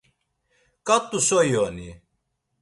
Ǩat̆u 0.87 1.19
so 1.27 1.39
iyoni? 1.49 1.89